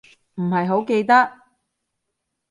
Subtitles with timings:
[0.33, 1.31] 唔係好記得